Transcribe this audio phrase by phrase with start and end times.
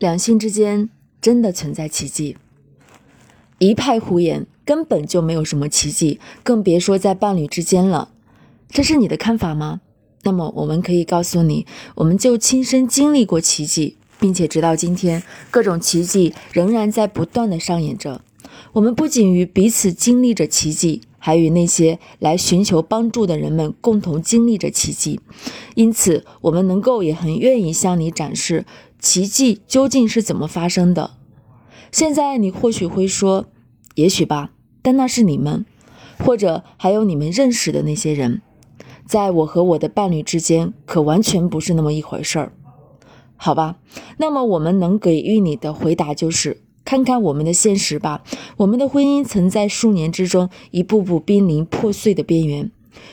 [0.00, 0.88] 两性之间
[1.20, 2.38] 真的存在奇迹？
[3.58, 8.10] 一派胡言，根本就没有什么奇迹，更别说在伴侣之间了。
[8.70, 9.82] 这是你的看法吗？
[10.22, 11.66] 那么我们可以告诉你，
[11.96, 18.22] 我们就亲身经历过奇迹，并且直到今天，各种奇迹仍然在不断的上演着。
[18.72, 21.02] 我们不仅与彼此经历着奇迹。
[21.20, 25.20] 还与那些来寻求帮助的人们共同经历着奇迹，
[25.76, 28.64] 因此我们能够也很愿意向你展示
[28.98, 31.12] 奇迹究竟是怎么发生的。
[31.92, 33.46] 现在你或许会说，
[33.94, 34.50] 也许吧，
[34.82, 35.66] 但那是你们，
[36.18, 38.40] 或者还有你们认识的那些人，
[39.06, 42.52] 在我和我的伴侣之间，可完全不是那么一回事儿，
[43.36, 43.76] 好吧？
[44.16, 46.62] 那么我们能给予你的回答就是。
[46.84, 48.22] 看看我们的现实吧，
[48.56, 52.70] 我们的婚姻曾在数年之中一步步濒临破碎的边缘，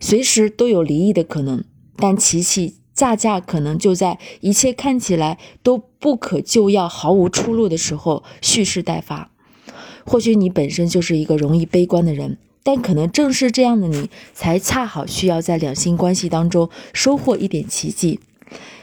[0.00, 1.62] 随时都有离异的可能。
[1.96, 9.30] 但奇奇恰恰可能就在一切看起来都不可救药、毫无出路的时候蓄势待发。
[10.04, 18.18] 或许你本身就是一个容易悲观的人，但可能正是这样的你，才恰好需要在两性关系当中收获一点奇迹。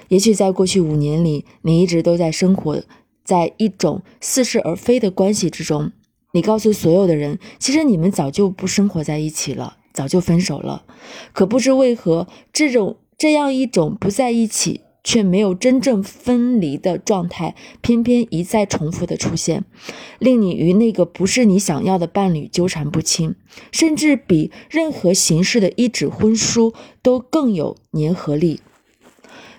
[0.09, 2.81] 也许在过去五年里，你一直都在生活。
[3.28, 5.92] 在一种似是而非的关系之中，
[6.31, 10.86] 你告诉所有的人，其实你们早就不生活在一起了，早就分手了。
[11.34, 19.66] 可不知为何，这种这样一种不在一起却没有真正分离的状态，偏偏一再重复的出现，
[20.19, 23.36] 令你与那个不是你想要的伴侣纠缠不清，
[23.73, 28.62] 甚至比任何形式的一纸婚书都更有粘合力。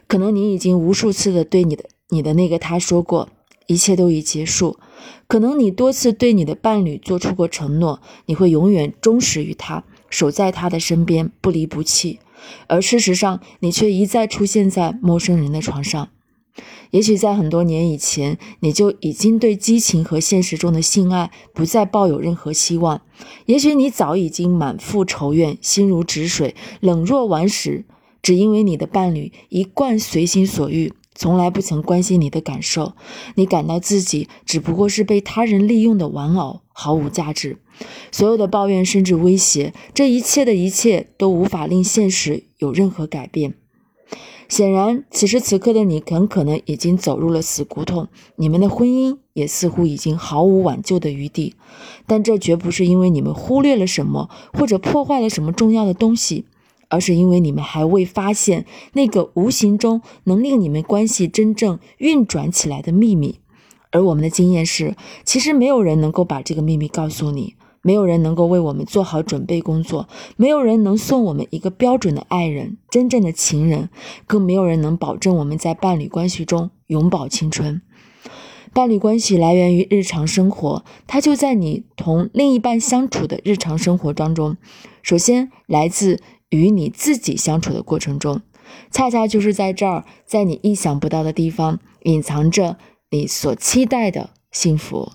[0.06, 3.28] 可能你已经无数次的对你的你的那个他说过。
[3.68, 4.78] 一切都已结束，
[5.28, 12.18] 可能你多次对你的伴侣做出过承诺，你会永远忠实于他，守在他的身边，不离不弃。
[12.66, 16.08] 而事实上，你却一再出现在陌生人的床上。
[16.90, 23.02] 也许在很多年以前，你就已经对激情和现实中的性爱不再抱有任何希望。
[23.44, 27.84] 也许你早已经满腹仇怨，心如止水，冷若顽石，
[28.22, 30.94] 只因为你的伴侣一贯随心所欲。
[31.18, 32.92] 从来不曾关心你的感受，
[33.34, 37.58] 你感到自己只不过是被他人利用的玩偶，毫无价值。
[38.12, 43.54] 所有的抱怨甚至威胁，这一切的一切都无法令现实有任何改变。
[44.48, 48.06] 显然，此时此刻的你很可能已经走入了死胡同，
[48.36, 51.56] 你们的婚姻也似乎已经毫无挽救的余地。
[52.06, 56.44] 但这绝不是因为你们忽略了什么，或者破坏了什么重要的东西。
[56.88, 63.40] 而是因为你们还未发现那个无形中能令你们关系真正运转起来的秘密，
[63.90, 73.90] 而我们的经验是，其实没有人能够把这个秘密告诉你，没有人能够为我们做好准备工作，没有人能送我们一个标准的爱人、真正的情人，
[74.26, 77.82] 更没有人能保证我们在伴侣关系中永葆青春。
[78.72, 84.56] 伴侣关系来源于日常生活，它就在你同另一半相处的日常生活当中，
[85.02, 86.20] 首先来自。
[86.50, 88.40] 与你自己相处的过程中，
[88.90, 92.76] 恰恰就是在这儿，在你意想不到的地方，隐藏着
[93.10, 95.12] 你所期待的幸福。